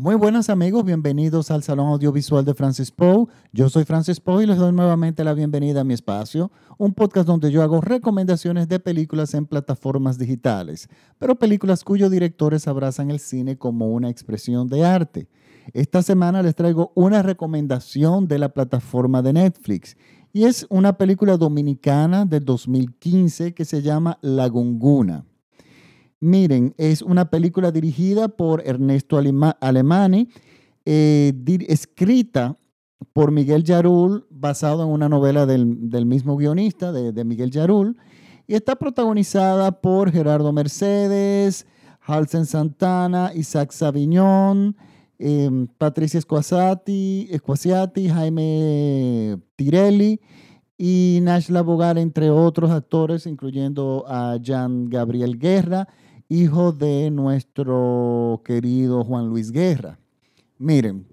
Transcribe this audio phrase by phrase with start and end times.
[0.00, 3.26] Muy buenas amigos, bienvenidos al Salón Audiovisual de Francis Poe.
[3.52, 7.26] Yo soy Francis Poe y les doy nuevamente la bienvenida a mi espacio, un podcast
[7.26, 10.88] donde yo hago recomendaciones de películas en plataformas digitales,
[11.18, 15.26] pero películas cuyos directores abrazan el cine como una expresión de arte.
[15.72, 19.96] Esta semana les traigo una recomendación de la plataforma de Netflix
[20.32, 25.24] y es una película dominicana del 2015 que se llama La Gunguna.
[26.20, 30.28] Miren, es una película dirigida por Ernesto Alemani,
[30.84, 31.32] eh,
[31.68, 32.56] escrita
[33.12, 37.96] por Miguel Yarul, basado en una novela del, mismo guionista, de, Miguel Yarul,
[38.48, 41.66] y está protagonizada por Gerardo Mercedes,
[42.00, 44.76] Halsen Santana, Isaac Saviñón,
[45.20, 47.28] em, Patricia Esquasiati,
[48.08, 50.20] Jaime Tirelli
[50.76, 55.86] y Nash Bogar, entre otros actores, incluyendo a Jean Gabriel Guerra
[56.28, 59.98] hijo de nuestro querido Juan Luis Guerra.
[60.58, 61.06] Miren,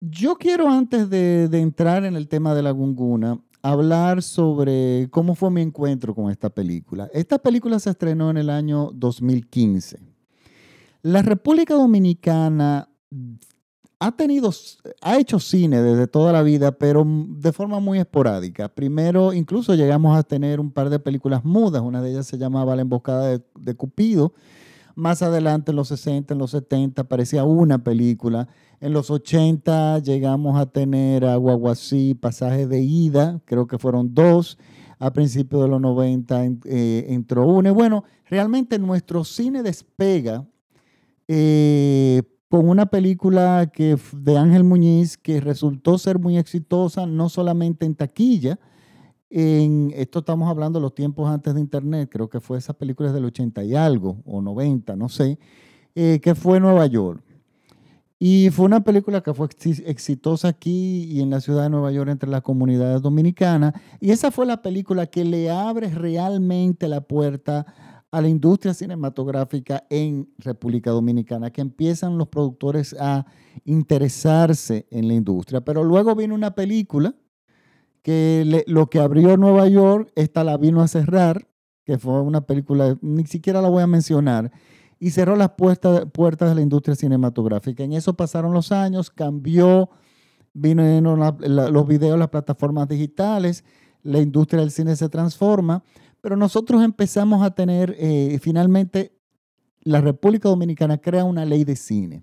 [0.00, 5.50] yo quiero antes de, entrar en el tema de la gunguna, hablar sobre cómo fue
[5.50, 7.08] mi encuentro con esta película.
[7.12, 9.98] Esta película se estrenó en el año 2015.
[11.02, 12.88] La República Dominicana
[14.06, 14.50] ha tenido,
[15.00, 18.68] ha hecho cine desde toda la vida, pero de forma muy esporádica.
[18.68, 21.80] Primero, incluso llegamos a tener un par de películas mudas.
[21.80, 24.34] Una de ellas se llamaba La emboscada de, Cupido.
[24.94, 28.46] Más adelante, en los 60, en los 70, aparecía una película.
[28.78, 34.58] En los 80 llegamos a tener a Guaguasí, Pasaje de Ida, creo que fueron dos.
[34.98, 37.72] A principios de los 90 eh, entró una.
[37.72, 40.46] Bueno, realmente nuestro cine despega
[41.26, 41.83] eh,
[42.54, 47.96] con una película que, de Ángel Muñiz que resultó ser muy exitosa, no solamente en
[47.96, 48.60] taquilla,
[49.28, 53.12] en, esto estamos hablando de los tiempos antes de Internet, creo que fue esa película
[53.12, 55.36] del 80 y algo, o 90, no sé,
[55.96, 57.24] eh, que fue Nueva York.
[58.20, 59.48] Y fue una película que fue
[59.86, 63.74] exitosa aquí y en la ciudad de Nueva York entre las comunidades dominicanas.
[64.00, 67.66] Y esa fue la película que le abre realmente la puerta
[68.14, 73.26] a la industria cinematográfica en República Dominicana, que empiezan los productores a
[73.64, 75.62] interesarse en la industria.
[75.62, 77.16] Pero luego vino una película
[78.02, 81.48] que lo que abrió Nueva York, esta la vino a cerrar,
[81.84, 84.52] que fue una película, ni siquiera la voy a mencionar,
[85.00, 87.82] y cerró las puertas, puertas de la industria cinematográfica.
[87.82, 89.90] En eso pasaron los años, cambió,
[90.52, 90.84] vino
[91.40, 93.64] los videos, las plataformas digitales,
[94.04, 95.82] la industria del cine se transforma,
[96.24, 99.12] pero nosotros empezamos a tener, eh, finalmente,
[99.82, 102.22] la República Dominicana crea una ley de cine.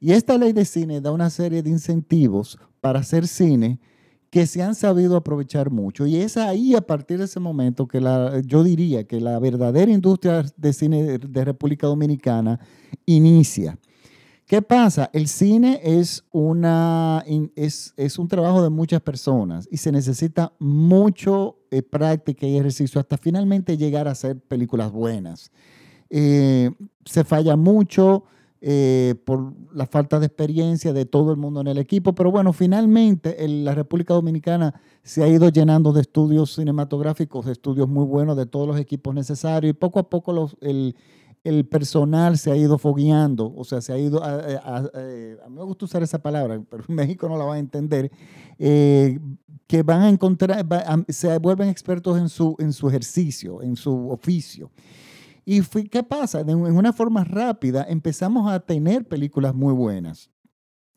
[0.00, 3.80] Y esta ley de cine da una serie de incentivos para hacer cine
[4.30, 6.06] que se han sabido aprovechar mucho.
[6.06, 9.92] Y es ahí, a partir de ese momento, que la, yo diría que la verdadera
[9.92, 12.58] industria de cine de República Dominicana
[13.04, 13.78] inicia.
[14.46, 15.08] ¿Qué pasa?
[15.14, 17.24] El cine es, una,
[17.56, 23.00] es, es un trabajo de muchas personas y se necesita mucho eh, práctica y ejercicio
[23.00, 25.50] hasta finalmente llegar a hacer películas buenas.
[26.10, 26.70] Eh,
[27.06, 28.24] se falla mucho
[28.60, 32.52] eh, por la falta de experiencia de todo el mundo en el equipo, pero bueno,
[32.52, 38.36] finalmente la República Dominicana se ha ido llenando de estudios cinematográficos, de estudios muy buenos,
[38.36, 40.96] de todos los equipos necesarios y poco a poco los, el,
[41.44, 45.62] el personal se ha ido fogueando, o sea, se ha ido, a, eh, mí me
[45.62, 48.10] gusta usar esa palabra, pero en México no la va a entender,
[48.58, 49.20] eh,
[49.66, 50.66] que van a encontrar,
[51.08, 54.70] se vuelven expertos en su, en su ejercicio, en su oficio.
[55.44, 56.40] ¿Y qué pasa?
[56.40, 60.30] En una forma rápida empezamos a tener películas muy buenas,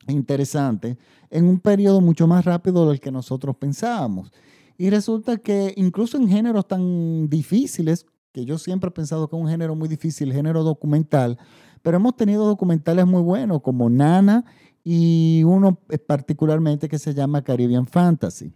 [0.08, 0.98] interesantes,
[1.30, 4.32] en un periodo mucho más rápido del que nosotros pensábamos.
[4.78, 8.06] Y resulta que incluso en géneros tan difíciles
[8.38, 11.40] que yo siempre he pensado que es un género muy difícil, género documental,
[11.82, 14.46] pero hemos tenido documentales muy buenos como Nana
[14.84, 18.54] y uno particularmente que se llama Caribbean Fantasy.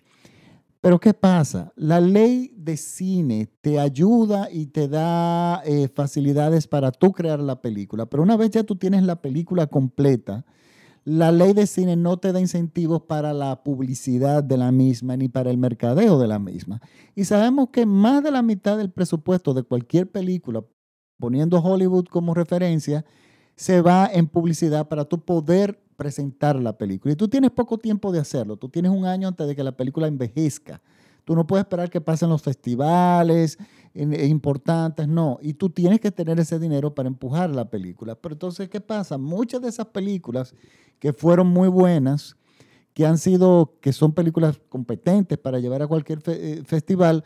[0.81, 1.73] Pero ¿qué pasa?
[1.75, 7.59] La ley de cine te ayuda y te da eh, facilidades para tú crear la
[7.59, 10.45] película, pero una vez ya tú tienes la película completa,
[11.03, 15.29] la ley de cine no te da incentivos para la publicidad de la misma ni
[15.29, 16.79] para el mercadeo de la misma.
[17.15, 20.63] Y sabemos que más de la mitad del presupuesto de cualquier película,
[21.17, 23.03] poniendo Hollywood como referencia,
[23.55, 27.13] se va en publicidad para tú poder presentar la película.
[27.13, 28.57] Y tú tienes poco tiempo de hacerlo.
[28.57, 30.81] Tú tienes un año antes de que la película envejezca.
[31.25, 33.57] Tú no puedes esperar que pasen los festivales
[33.93, 35.37] importantes, no.
[35.41, 38.15] Y tú tienes que tener ese dinero para empujar la película.
[38.15, 39.17] Pero entonces, ¿qué pasa?
[39.17, 40.55] Muchas de esas películas
[40.99, 42.37] que fueron muy buenas,
[42.93, 47.23] que han sido, que son películas competentes para llevar a cualquier eh, festival,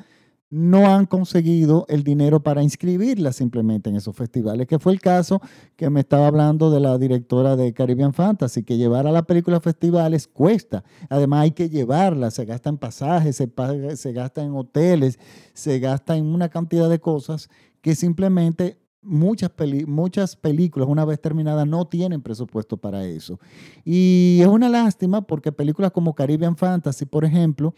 [0.56, 5.42] no han conseguido el dinero para inscribirlas simplemente en esos festivales, que fue el caso
[5.76, 9.58] que me estaba hablando de la directora de Caribbean Fantasy, que llevar a la película
[9.58, 10.86] a festivales cuesta.
[11.10, 13.52] Además hay que llevarla, se gasta en pasajes, se,
[13.98, 15.20] se gasta en hoteles,
[15.54, 17.50] se gasta en una cantidad de cosas
[17.82, 19.52] que simplemente muchas,
[19.86, 23.42] muchas películas, una vez terminadas, no tienen presupuesto para eso.
[23.84, 27.74] Y es una lástima porque películas como Caribbean Fantasy, por ejemplo,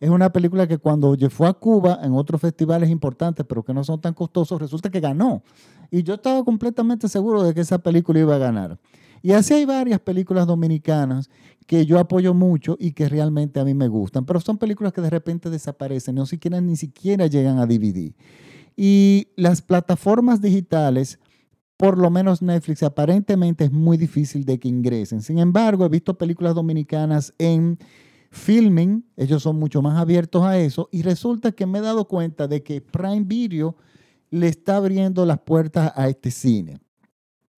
[0.00, 3.84] es una película que cuando fue a Cuba en otros festivales importantes, pero que no
[3.84, 5.42] son tan costosos, resulta que ganó.
[5.90, 8.78] Y yo estaba completamente seguro de que esa película iba a ganar.
[9.22, 11.28] Y así hay varias películas dominicanas
[11.66, 15.02] que yo apoyo mucho y que realmente a mí me gustan, pero son películas que
[15.02, 18.14] de repente desaparecen, no siquiera, ni siquiera llegan a DVD.
[18.76, 21.18] Y las plataformas digitales,
[21.76, 25.20] por lo menos Netflix, aparentemente es muy difícil de que ingresen.
[25.20, 27.78] Sin embargo, he visto películas dominicanas en
[28.30, 32.46] filming, ellos son mucho más abiertos a eso, y resulta que me he dado cuenta
[32.48, 33.76] de que Prime Video
[34.30, 36.78] le está abriendo las puertas a este cine.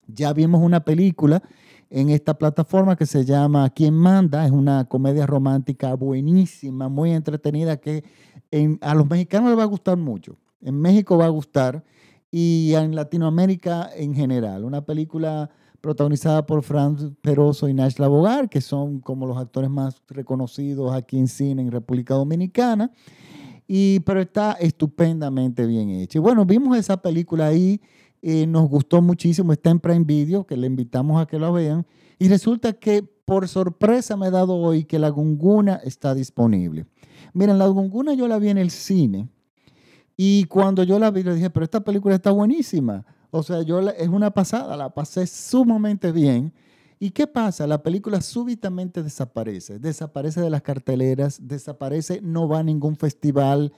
[0.07, 1.41] Ya vimos una película
[1.89, 4.45] en esta plataforma que se llama ¿Quién manda?
[4.45, 8.03] Es una comedia romántica buenísima, muy entretenida, que
[8.81, 10.37] a los mexicanos les va a gustar mucho.
[10.59, 11.83] En México va a gustar
[12.31, 14.65] y en Latinoamérica en general.
[14.65, 15.51] Una película
[15.83, 21.19] protagonizada por Franz Peroso y Nash Labogar, que son como los actores más reconocidos aquí
[21.19, 22.89] en cine en República Dominicana.
[23.67, 26.21] Y, pero está estupendamente bien hecha.
[26.21, 27.81] Bueno, vimos esa película ahí,
[28.21, 31.85] eh, nos gustó muchísimo, está en Prime Video, que le invitamos a que la vean.
[32.17, 36.85] Y resulta que por sorpresa me he dado hoy que La Gunguna está disponible.
[37.33, 39.27] Miren, La Gunguna yo la vi en el cine
[40.15, 43.05] y cuando yo la vi le dije, pero esta película está buenísima.
[43.35, 46.53] O sea, yo es una pasada, la pasé sumamente bien.
[46.99, 47.65] ¿Y qué pasa?
[47.65, 53.73] La película súbitamente desaparece, desaparece de las carteleras, desaparece, no va a ningún festival,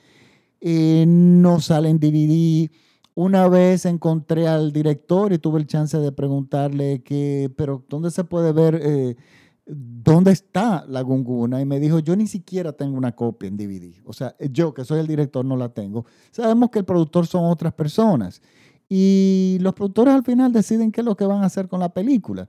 [0.60, 2.70] eh, no sale en DVD.
[3.14, 8.26] Una vez encontré al director y tuve el chance de preguntarle que, pero ¿dónde se
[8.26, 8.78] puede ver?
[8.84, 9.16] Eh,
[9.66, 11.62] ¿Dónde está la gunguna?
[11.62, 14.02] Y me dijo, yo ni siquiera tengo una copia en DVD.
[14.04, 16.06] O sea, yo que soy el director no la tengo.
[16.32, 18.42] Sabemos que el productor son otras personas.
[18.88, 21.90] Y los productores al final deciden qué es lo que van a hacer con la
[21.90, 22.48] película.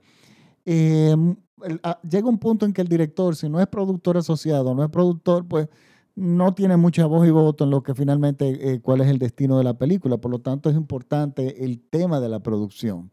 [1.83, 4.89] Ah, llega un punto en que el director, si no es productor asociado, no es
[4.89, 5.67] productor, pues
[6.15, 9.57] no tiene mucha voz y voto en lo que finalmente eh, cuál es el destino
[9.57, 10.17] de la película.
[10.17, 13.11] Por lo tanto, es importante el tema de la producción.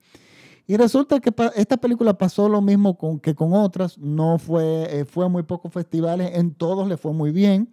[0.67, 5.05] Y resulta que esta película pasó lo mismo con, que con otras, no fue, eh,
[5.05, 7.71] fue muy pocos festivales, en todos le fue muy bien,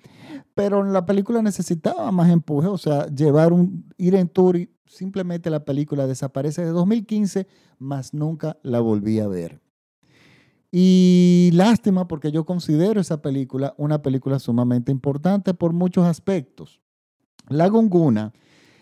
[0.54, 5.50] pero la película necesitaba más empuje, o sea, llevar un, ir en tour y simplemente
[5.50, 7.48] la película desaparece de 2015,
[7.80, 9.62] más nunca la volví a ver.
[10.72, 16.82] Y lástima porque yo considero esa película una película sumamente importante por muchos aspectos.
[17.48, 18.34] La Gonguna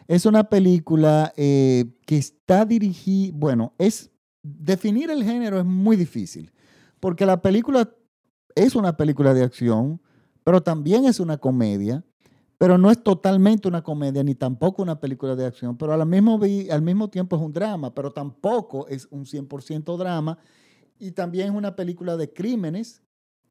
[0.07, 4.11] es una película eh, que está dirigida, bueno, es
[4.41, 6.51] definir el género es muy difícil,
[6.99, 7.89] porque la película
[8.55, 10.01] es una película de acción,
[10.43, 12.03] pero también es una comedia,
[12.59, 16.37] pero no es totalmente una comedia ni tampoco una película de acción, pero al mismo,
[16.69, 20.37] al mismo tiempo es un drama, pero tampoco es un 100% drama
[20.99, 23.01] y también es una película de crímenes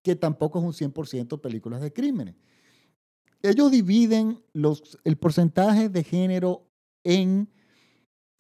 [0.03, 2.35] que tampoco es un 100% películas de crímenes.
[3.41, 6.69] Ellos dividen los, el porcentaje de género
[7.03, 7.49] en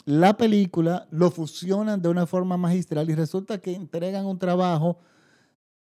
[0.05, 4.99] la película, lo fusionan de una forma magistral y resulta que entregan un trabajo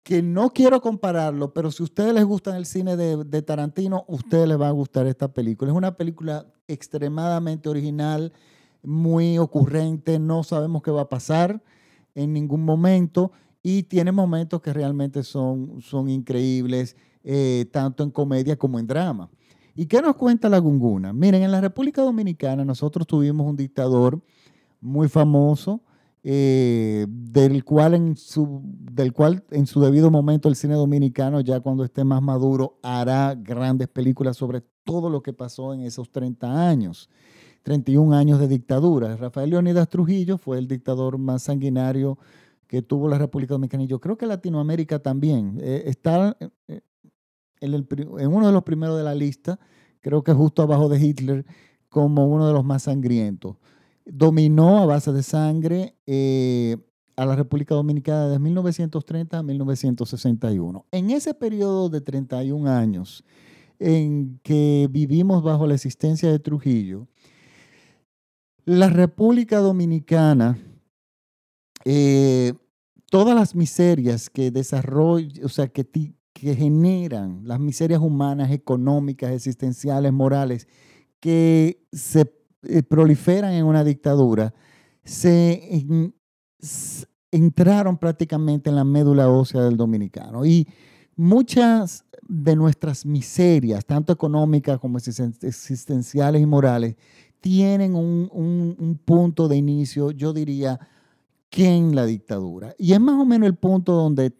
[0.04, 4.14] que no quiero compararlo, pero si a ustedes les gusta el cine de, Tarantino, a
[4.14, 5.72] ustedes les va a gustar esta película.
[5.72, 8.34] Es una película extremadamente original,
[8.82, 11.62] muy ocurrente, no sabemos qué va a pasar
[12.16, 18.56] en ningún momento y tiene momentos que realmente son, son increíbles, eh, tanto en comedia
[18.58, 19.30] como en drama.
[19.76, 21.14] ¿Y qué nos cuenta la Gunguna?
[21.14, 24.22] Miren, en la República Dominicana nosotros tuvimos un dictador
[24.82, 25.82] muy famoso,
[26.22, 31.62] eh, del, cual en su, del cual en su debido momento el cine dominicano, ya
[31.62, 36.68] cuando esté más maduro, hará grandes películas sobre todo lo que pasó en esos 30
[36.68, 37.10] años,
[37.64, 39.16] 31 años de dictadura.
[39.16, 42.18] Rafael Leonidas Trujillo fue el dictador más sanguinario
[42.68, 45.58] que tuvo la República Dominicana y yo creo que Latinoamérica también.
[45.62, 46.36] Eh, está
[46.68, 46.82] eh,
[47.62, 49.58] en, en uno de los primeros de la lista,
[50.02, 51.46] creo que justo abajo de Hitler,
[51.88, 53.56] como uno de los más sangrientos
[54.12, 56.78] dominó a base de sangre eh,
[57.16, 60.86] a la República Dominicana de 1930 a 1961.
[60.92, 63.24] En ese periodo de 31 años
[63.78, 67.08] en que vivimos bajo la existencia de Trujillo,
[68.66, 70.58] la República Dominicana,
[71.86, 72.54] eh,
[73.10, 75.88] todas las miserias que desarrolla, o sea, que,
[76.34, 80.68] que generan las miserias humanas, económicas, existenciales, morales,
[81.20, 84.54] que se eh, proliferan en una dictadura,
[85.04, 85.86] se,
[87.32, 90.46] entraron prácticamente en la médula ósea del dominicano.
[90.46, 90.68] Y
[91.16, 96.96] muchas de nuestras miserias, tanto económicas como existenciales y morales,
[97.40, 100.80] tienen un, un punto de inicio, yo diría,
[101.50, 102.76] que en la dictadura.
[102.78, 104.36] Y es más o menos el punto donde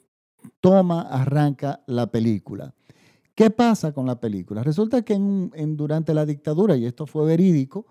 [0.62, 2.74] toma, arranca la película.
[3.36, 4.64] ¿Qué pasa con la película?
[4.64, 5.18] Resulta que
[5.70, 7.86] durante la dictadura, y esto fue verídico,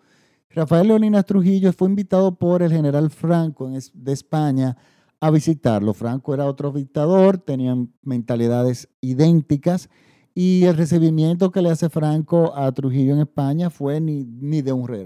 [0.50, 4.76] Rafael Leoninas Trujillo fue invitado por el general Franco de España
[5.20, 5.92] a visitarlo.
[5.92, 9.90] Franco era otro dictador, tenían mentalidades idénticas
[10.34, 14.24] y el recibimiento que le hace Franco a Trujillo en España fue ni,
[14.62, 15.04] de, un rey,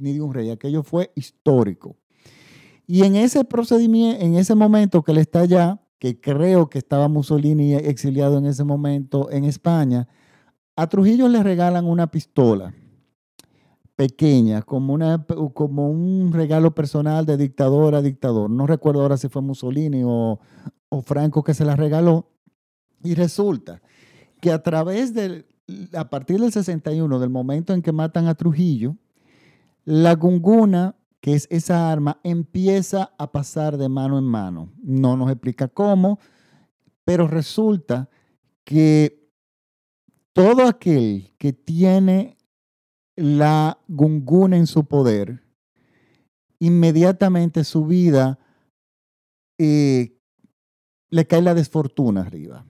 [0.00, 1.96] ni de un rey, aquello fue histórico.
[2.86, 7.08] Y en ese procedimiento, en ese momento que él está allá, que creo que estaba
[7.08, 10.08] Mussolini exiliado en ese momento en España,
[10.76, 12.74] a Trujillo le regalan una pistola
[13.96, 15.24] pequeña, como, una,
[15.54, 18.50] como un regalo personal de dictador a dictador.
[18.50, 20.40] No recuerdo ahora si fue Mussolini o,
[20.88, 22.30] o Franco que se la regaló.
[23.02, 23.82] Y resulta
[24.40, 25.46] que a través del,
[25.94, 28.96] a partir del 61, del momento en que matan a Trujillo,
[29.84, 34.70] la gunguna que es esa arma, empieza a pasar de mano en mano.
[34.82, 36.18] No nos explica cómo,
[37.02, 38.10] pero resulta
[38.62, 39.30] que
[40.34, 42.33] todo aquel que tiene
[43.16, 45.42] la gunguna en su poder,
[46.58, 48.38] inmediatamente su vida
[49.58, 50.18] eh,
[51.10, 52.64] le cae la desfortuna arriba,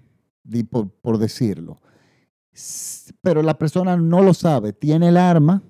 [0.70, 1.80] por, por decirlo.
[3.22, 5.62] Pero la persona no lo sabe, tiene el arma,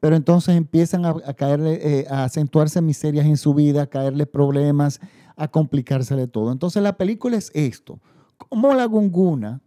[0.00, 4.98] pero entonces empiezan a, caerle, eh, a acentuarse miserias en su vida, a caerle problemas,
[5.36, 6.52] a complicársele todo.
[6.52, 8.00] Entonces la película es esto,
[8.48, 9.60] cómo la gunguna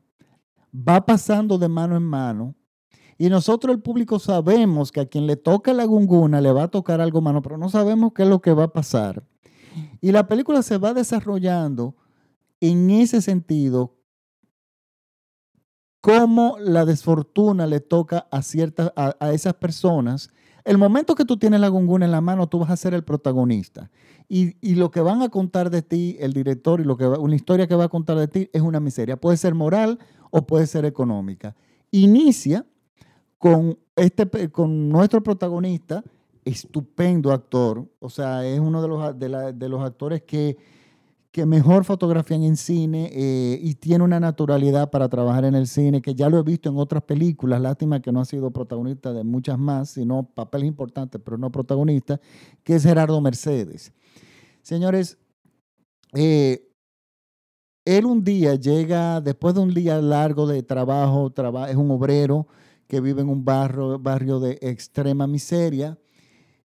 [0.76, 2.56] va pasando de mano en mano
[3.18, 6.68] y nosotros el público sabemos que a quien le toca la gunguna le va a
[6.68, 9.24] tocar algo mano, pero no sabemos qué es lo que va a pasar.
[10.02, 11.96] Y la película se va desarrollando
[12.60, 13.96] en ese sentido
[16.02, 20.30] cómo la desfortuna le toca a, ciertas, a, esas personas.
[20.66, 23.04] El momento que tú tienes la gunguna en la mano, tú vas a ser el
[23.04, 23.90] protagonista.
[24.28, 27.68] Y, lo que van a contar de ti, el director, y lo que una historia
[27.68, 29.16] que va a contar de ti es una miseria.
[29.16, 30.00] Puede ser moral
[30.32, 31.56] o puede ser económica.
[31.92, 32.66] Inicia
[33.44, 36.02] con, este, con nuestro protagonista,
[36.46, 37.86] estupendo actor.
[38.00, 40.56] O sea, es uno de los, de los actores que
[41.30, 46.00] que mejor fotografían en cine eh, y tiene una naturalidad para trabajar en el cine,
[46.00, 49.24] que ya lo he visto en otras películas, lástima que no ha sido protagonista de
[49.24, 52.22] muchas más, sino papeles importantes, pero no protagonista,
[52.64, 53.92] que es Gerardo Mercedes.
[54.62, 55.18] Señores,
[56.14, 56.70] eh,
[57.84, 61.34] él un día llega, después de un día largo de trabajo,
[61.68, 62.46] es un obrero
[62.94, 65.98] que vive en un barrio, barrio de extrema miseria,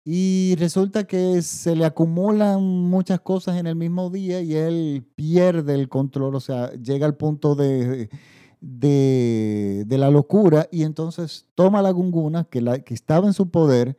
[0.05, 5.73] y resulta que se le acumulan muchas cosas en el mismo día y él pierde
[5.73, 8.11] el control, o sea, llega al punto de,
[8.61, 13.97] de, la locura y entonces toma la gunguna que, la, que estaba en su poder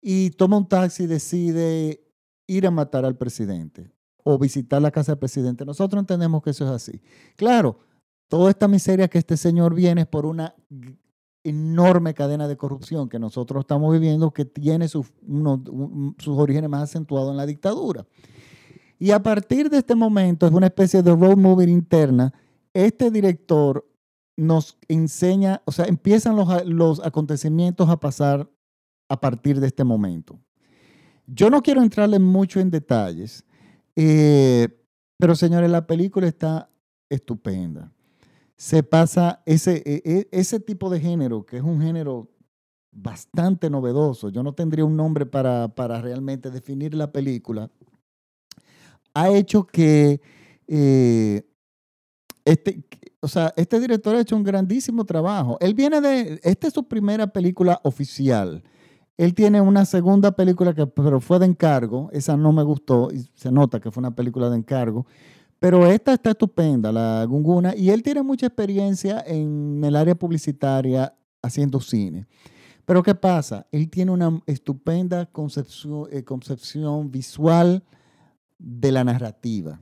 [0.00, 2.04] y toma un taxi y decide
[2.46, 3.90] ir a matar al presidente
[4.22, 5.64] o visitar la casa del presidente.
[5.64, 7.00] Nosotros entendemos que eso es así.
[7.34, 7.80] Claro,
[8.28, 10.54] toda esta miseria que este señor viene es por una
[11.44, 15.12] enorme cadena de corrupción que nosotros estamos viviendo que tiene sus,
[16.18, 18.06] sus orígenes más acentuados en la dictadura.
[18.98, 22.32] Y a partir de este momento, es una especie de road movie interna,
[22.72, 23.84] este director
[24.36, 28.48] nos enseña, o sea, empiezan los, los acontecimientos a pasar
[29.08, 30.38] a partir de este momento.
[31.26, 33.44] Yo no quiero entrarle mucho en detalles,
[33.96, 34.68] eh,
[35.18, 36.70] pero señores, la película está
[37.10, 37.92] estupenda
[38.56, 42.30] se pasa ese, e, e, ese tipo de género, que es un género
[42.90, 47.70] bastante novedoso, yo no tendría un nombre para, para realmente definir la película,
[49.14, 50.20] ha hecho que
[50.66, 51.42] eh,
[52.44, 52.84] este,
[53.20, 55.56] o sea, este director ha hecho un grandísimo trabajo.
[55.60, 58.62] Él viene de, esta es su primera película oficial.
[59.16, 63.28] Él tiene una segunda película que pero fue de encargo, esa no me gustó y
[63.34, 65.06] se nota que fue una película de encargo.
[65.62, 71.14] Pero esta está estupenda, la Gunguna, y él tiene mucha experiencia en el área publicitaria
[71.40, 72.26] haciendo cine.
[72.84, 73.64] Pero ¿qué pasa?
[73.70, 77.84] Él tiene una estupenda concepción, eh, concepción visual
[78.58, 79.80] de la narrativa.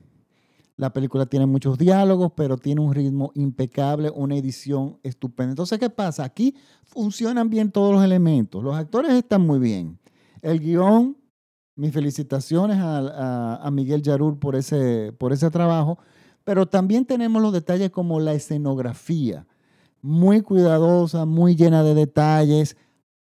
[0.76, 5.52] La película tiene muchos diálogos, pero tiene un ritmo impecable, una edición estupenda.
[5.52, 6.24] Entonces, ¿qué pasa?
[6.24, 8.62] Aquí funcionan bien todos los elementos.
[8.62, 9.98] Los actores están muy bien.
[10.42, 11.16] El guion
[11.80, 15.98] mis felicitaciones a, Miguel Yarur por ese, por ese trabajo,
[16.44, 19.46] pero también tenemos los detalles como la escenografía,
[20.02, 22.76] muy cuidadosa, muy llena de detalles.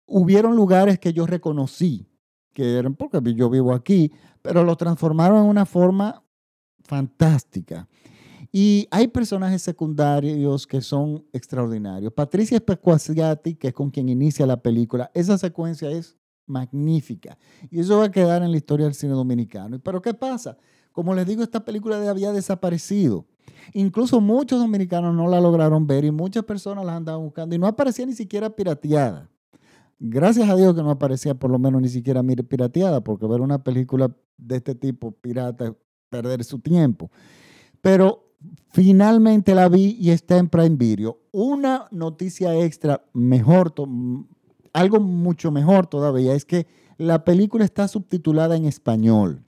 [0.05, 2.07] Hubieron lugares que yo reconocí,
[2.53, 4.11] que eran porque yo vivo aquí,
[4.43, 6.23] pero lo transformaron en una forma
[6.83, 7.87] fantástica.
[8.51, 12.13] Y hay personajes secundarios que son extraordinarios.
[12.13, 17.37] Patricia Specuasiati, que es con quien inicia la película, esa secuencia es magnífica.
[17.69, 19.79] Y eso va a quedar en la historia del cine dominicano.
[19.79, 20.57] Pero ¿qué pasa?
[20.91, 23.25] Como les digo, esta película había desaparecido.
[23.73, 27.67] Incluso muchos dominicanos no la lograron ver y muchas personas la andaban buscando y no
[27.67, 29.29] aparecía ni siquiera pirateada.
[29.99, 33.63] Gracias a Dios que no aparecía por lo menos ni siquiera pirateada, porque ver una
[33.63, 35.73] película de este tipo pirata es
[36.09, 37.09] perder su tiempo.
[37.81, 38.33] Pero
[38.71, 41.19] finalmente la vi y está en Prime Video.
[41.31, 43.73] Una noticia extra mejor,
[44.73, 49.43] algo mucho mejor todavía, es que la película está subtitulada en español.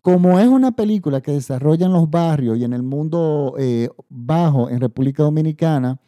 [0.00, 4.68] Como es una película que desarrolla en los barrios y en el mundo eh, bajo
[4.68, 6.00] en República Dominicana,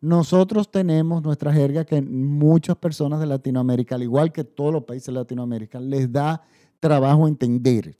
[0.00, 5.06] nosotros tenemos nuestra jerga que muchas personas de Latinoamérica, al igual que todos los países
[5.06, 6.42] de Latinoamérica, les da
[6.80, 7.96] trabajo entender.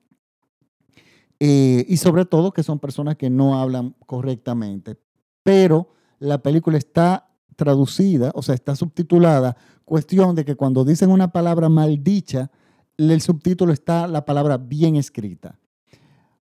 [1.39, 4.97] Eh, y sobre todo que son personas que no hablan correctamente.
[5.43, 11.33] Pero la película está traducida, o sea, está subtitulada, cuestión de que cuando dicen una
[11.33, 12.51] palabra mal dicha,
[12.97, 15.59] el subtítulo está la palabra bien escrita.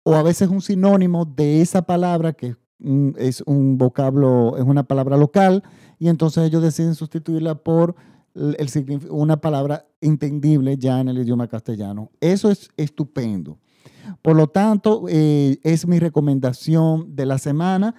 [0.04, 2.56] O a veces un sinónimo de esa palabra que
[3.18, 5.64] es un vocablo, es una palabra local,
[5.98, 7.96] y entonces ellos deciden sustituirla por
[9.10, 12.12] una palabra entendible ya en el idioma castellano.
[12.20, 13.58] Eso es estupendo.
[14.22, 17.96] Por lo tanto, eh, es mi recomendación de la semana.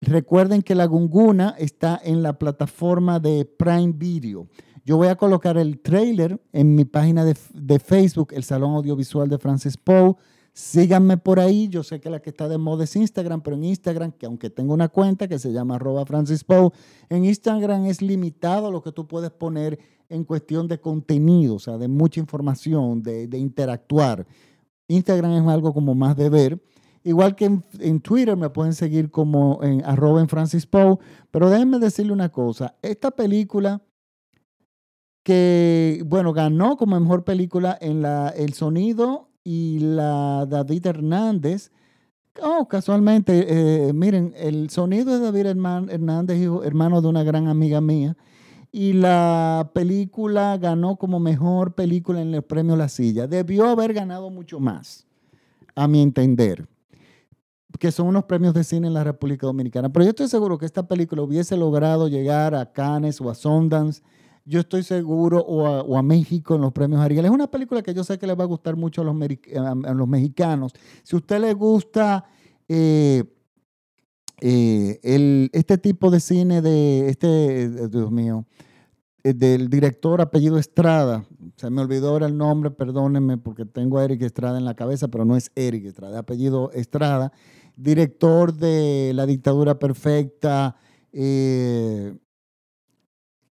[0.00, 4.48] Recuerden que la Gunguna está en la plataforma de Prime Video.
[4.82, 9.38] Yo voy a colocar el trailer en mi página de, Facebook, el Salón Audiovisual de
[9.38, 10.16] Francis Poe.
[10.54, 11.68] Síganme por ahí.
[11.68, 14.48] Yo sé que la que está de moda es Instagram, pero en Instagram, que aunque
[14.48, 16.70] tengo una cuenta que se llama arroba Francis Poe,
[17.10, 19.78] en Instagram es limitado lo que tú puedes poner
[20.08, 24.26] en cuestión de contenido, o sea, de mucha información, de, interactuar.
[24.88, 26.62] Instagram es algo como más de ver.
[27.02, 27.46] Igual que
[27.78, 30.98] en, Twitter me pueden seguir como en arroba Francis Poe.
[31.30, 32.74] Pero déjenme decirle una cosa.
[32.82, 33.80] Esta película
[35.22, 41.70] que, bueno, ganó como mejor película en la, El Sonido y la David Hernández.
[42.42, 45.46] Oh, casualmente, eh, miren, el sonido de David
[45.90, 48.16] Hernández, hijo, hermano de una gran amiga mía,
[48.72, 53.26] y la película ganó como mejor película en el premio La Silla.
[53.26, 55.06] Debió haber ganado mucho más,
[55.74, 56.68] a mi entender,
[57.78, 59.90] que son unos premios de cine en la República Dominicana.
[59.90, 64.02] Pero yo estoy seguro que esta película hubiese logrado llegar a Cannes o a Sundance
[64.44, 67.24] yo estoy seguro, o a, México en los premios Ariel.
[67.24, 70.72] Es una película que yo sé que le va a gustar mucho a los, mexicanos.
[71.02, 72.24] Si a usted le gusta
[72.68, 73.24] eh,
[74.40, 78.46] eh, este tipo de cine de este, Dios mío,
[79.22, 81.24] eh, del director apellido Estrada,
[81.56, 85.08] se me olvidó ahora el nombre, perdónenme porque tengo a Eric Estrada en la cabeza,
[85.08, 87.32] pero no es Eric Estrada, apellido Estrada,
[87.82, 90.76] director de La dictadura perfecta,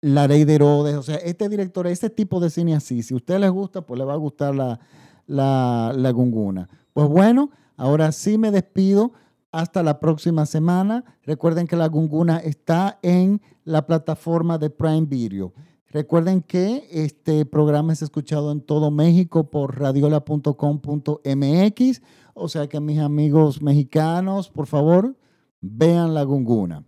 [0.01, 3.17] la Ley de Herodes, o sea, este director, este tipo de cine así, si a
[3.17, 4.79] usted les gusta, pues le va a gustar la,
[5.27, 6.69] la, la Gunguna.
[6.93, 9.13] Pues bueno, ahora sí me despido.
[9.53, 11.05] Hasta la próxima semana.
[11.23, 15.55] Recuerden que la Gunguna está en la plataforma de Prime Video.
[15.97, 22.03] Recuerden que este programa es escuchado en todo México por radiola.com.mx.
[22.35, 25.17] O sea que mis amigos mexicanos, por favor,
[25.63, 26.85] vean la Gunguna.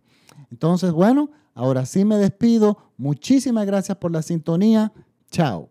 [0.51, 2.79] Entonces, bueno, Ahora sí me despido.
[2.97, 4.93] Muchísimas gracias por la sintonía.
[5.29, 5.71] Chao.